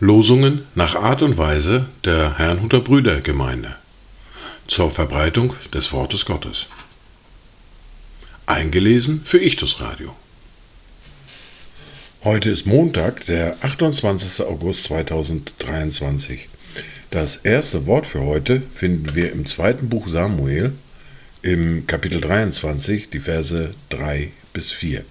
[0.00, 3.76] Losungen nach Art und Weise der Herrnhuter Brüdergemeinde
[4.66, 6.66] zur Verbreitung des Wortes Gottes.
[8.46, 10.14] Eingelesen für Ichtus Radio.
[12.24, 14.46] Heute ist Montag, der 28.
[14.46, 16.48] August 2023.
[17.10, 20.72] Das erste Wort für heute finden wir im zweiten Buch Samuel
[21.52, 25.02] im Kapitel 23, die Verse 3 bis 4.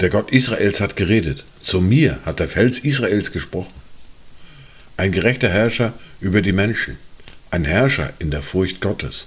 [0.00, 3.74] Der Gott Israels hat geredet, zu mir hat der Fels Israels gesprochen.
[4.96, 6.96] Ein gerechter Herrscher über die Menschen,
[7.50, 9.26] ein Herrscher in der Furcht Gottes.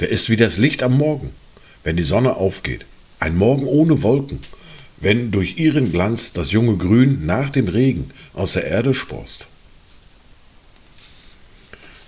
[0.00, 1.30] Der ist wie das Licht am Morgen,
[1.84, 2.84] wenn die Sonne aufgeht,
[3.20, 4.40] ein Morgen ohne Wolken,
[4.96, 9.46] wenn durch ihren Glanz das junge Grün nach dem Regen aus der Erde sprost.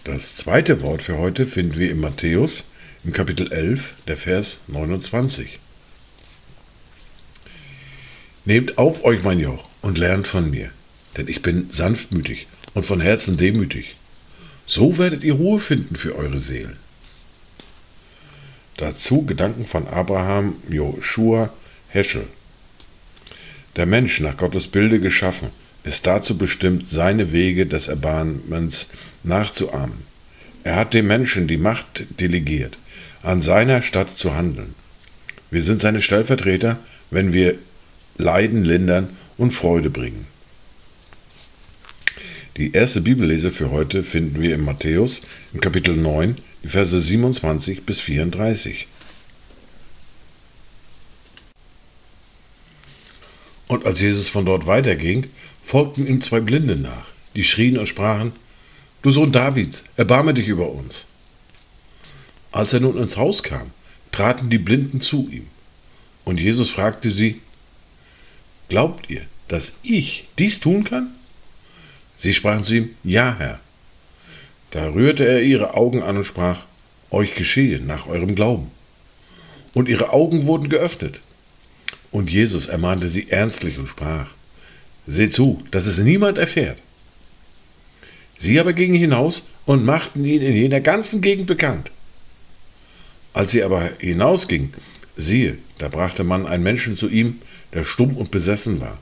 [0.05, 2.65] Das zweite Wort für heute finden wir in Matthäus
[3.05, 5.59] im Kapitel 11, der Vers 29.
[8.47, 10.71] Nehmt auf euch mein Joch und lernt von mir,
[11.19, 13.97] denn ich bin sanftmütig und von Herzen demütig.
[14.67, 16.79] So werdet ihr Ruhe finden für eure Seelen.
[18.79, 21.53] Dazu Gedanken von Abraham Joshua
[21.89, 22.27] Heschel.
[23.77, 25.51] Der Mensch, nach Gottes Bilde geschaffen,
[25.85, 28.89] ist dazu bestimmt, seine Wege des Erbarmens
[29.23, 30.05] nachzuahmen.
[30.65, 32.77] Er hat dem Menschen die Macht delegiert,
[33.23, 34.75] an seiner Stadt zu handeln.
[35.51, 36.79] Wir sind seine Stellvertreter,
[37.11, 37.57] wenn wir
[38.19, 40.27] Leiden lindern und Freude bringen.
[42.57, 45.23] Die erste Bibellese für heute finden wir in Matthäus
[45.55, 48.87] im Kapitel 9, die Verse 27 bis 34.
[53.69, 55.29] Und als Jesus von dort weiterging,
[55.71, 58.33] folgten ihm zwei Blinde nach, die schrien und sprachen,
[59.03, 61.05] Du Sohn Davids, erbarme dich über uns.
[62.51, 63.71] Als er nun ins Haus kam,
[64.11, 65.47] traten die Blinden zu ihm.
[66.25, 67.41] Und Jesus fragte sie,
[68.69, 71.11] Glaubt ihr, dass ich dies tun kann?
[72.19, 73.61] Sie sprachen zu ihm, Ja, Herr.
[74.73, 76.65] Da rührte er ihre Augen an und sprach,
[77.13, 78.73] Euch geschehe nach eurem Glauben.
[79.73, 81.21] Und ihre Augen wurden geöffnet.
[82.11, 84.27] Und Jesus ermahnte sie ernstlich und sprach,
[85.11, 86.79] Seht zu, dass es niemand erfährt.
[88.39, 91.91] Sie aber gingen hinaus und machten ihn in jener ganzen Gegend bekannt.
[93.33, 94.73] Als sie aber hinausging,
[95.17, 97.41] siehe, da brachte man einen Menschen zu ihm,
[97.75, 98.99] der stumm und besessen war.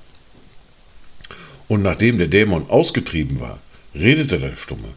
[1.68, 3.58] Und nachdem der Dämon ausgetrieben war,
[3.94, 4.88] redete der Stumme.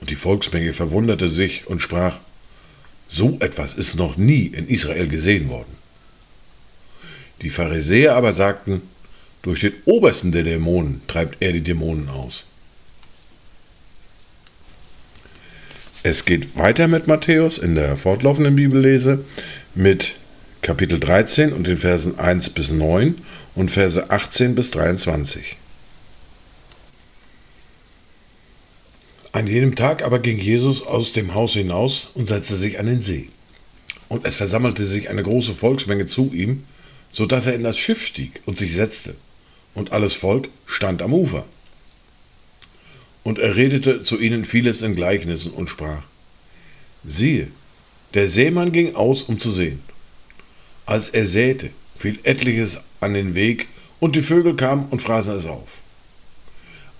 [0.00, 2.18] Und die Volksmenge verwunderte sich und sprach,
[3.08, 5.76] so etwas ist noch nie in Israel gesehen worden.
[7.42, 8.82] Die Pharisäer aber sagten,
[9.46, 12.42] durch den obersten der Dämonen treibt er die Dämonen aus.
[16.02, 19.24] Es geht weiter mit Matthäus in der fortlaufenden Bibellese
[19.76, 20.14] mit
[20.62, 23.14] Kapitel 13 und den Versen 1 bis 9
[23.54, 25.56] und Verse 18 bis 23.
[29.30, 33.00] An jenem Tag aber ging Jesus aus dem Haus hinaus und setzte sich an den
[33.00, 33.28] See.
[34.08, 36.64] Und es versammelte sich eine große Volksmenge zu ihm,
[37.12, 39.14] so dass er in das Schiff stieg und sich setzte,
[39.76, 41.44] und alles Volk stand am Ufer.
[43.22, 46.02] Und er redete zu ihnen vieles in Gleichnissen und sprach,
[47.04, 47.48] siehe,
[48.14, 49.80] der Seemann ging aus, um zu sehen.
[50.86, 55.46] Als er säte, fiel etliches an den Weg, und die Vögel kamen und fraßen es
[55.46, 55.68] auf.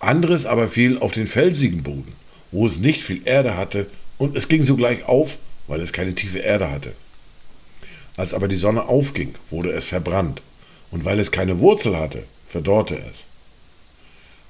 [0.00, 2.12] Anderes aber fiel auf den felsigen Boden,
[2.52, 3.86] wo es nicht viel Erde hatte,
[4.18, 5.36] und es ging sogleich auf,
[5.66, 6.92] weil es keine tiefe Erde hatte.
[8.16, 10.42] Als aber die Sonne aufging, wurde es verbrannt,
[10.90, 13.24] und weil es keine Wurzel hatte, verdorrte es.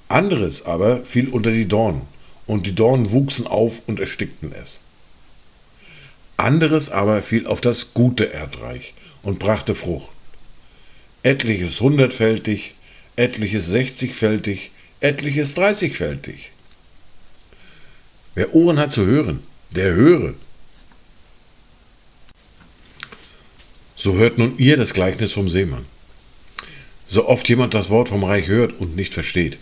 [0.07, 2.01] Anderes aber fiel unter die Dornen,
[2.45, 4.79] und die Dornen wuchsen auf und erstickten es.
[6.37, 8.93] Anderes aber fiel auf das gute Erdreich
[9.23, 10.09] und brachte Frucht.
[11.23, 12.75] Etliches hundertfältig,
[13.15, 16.51] etliches sechzigfältig, etliches dreißigfältig.
[18.35, 19.41] Wer Ohren hat zu hören,
[19.71, 20.35] der höre.
[23.95, 25.85] So hört nun ihr das Gleichnis vom Seemann.
[27.17, 29.57] So oft jemand das Wort vom Reich hört und nicht versteht,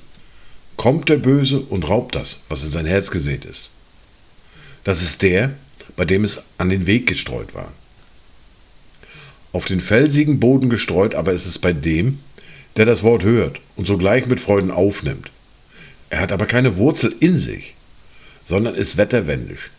[0.75, 3.69] kommt der Böse und raubt das, was in sein Herz gesät ist.
[4.83, 5.53] Das ist der,
[5.95, 7.71] bei dem es an den Weg gestreut war.
[9.53, 12.19] Auf den felsigen Boden gestreut aber ist es bei dem,
[12.75, 15.31] der das Wort hört und sogleich mit Freuden aufnimmt.
[16.09, 17.75] Er hat aber keine Wurzel in sich,
[18.45, 19.71] sondern ist wetterwendisch.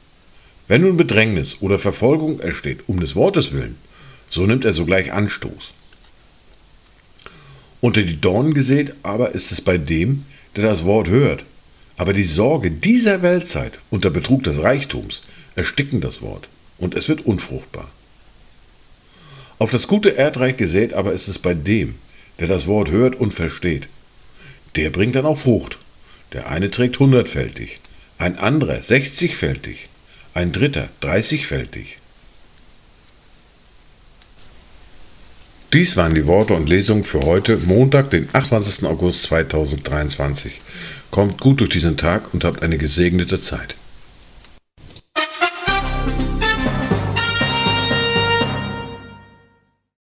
[0.67, 3.77] Wenn nun Bedrängnis oder Verfolgung ersteht um des Wortes willen,
[4.31, 5.75] so nimmt er sogleich Anstoß.
[7.81, 10.25] Unter die Dornen gesät aber ist es bei dem,
[10.57, 11.45] der das Wort hört.
[11.97, 15.23] Aber die Sorge dieser Weltzeit und der Betrug des Reichtums
[15.55, 16.49] ersticken das Wort.
[16.79, 17.91] und es wird unfruchtbar.
[19.59, 21.95] Auf das gute Erdreich gesät aber ist es bei dem,
[22.39, 23.89] der das Wort hört und versteht.
[24.75, 25.79] Der bringt dann auch Frucht.
[26.33, 27.81] Der eine trägt hundertfältig,
[28.19, 29.89] ein anderer sechzigfältig,
[30.35, 31.99] ein dritter dreißigfältig.
[35.73, 38.87] Dies waren die Worte und Lesungen für heute, Montag, den 28.
[38.87, 40.61] August 2023.
[41.11, 43.75] Kommt gut durch diesen Tag und habt eine gesegnete Zeit.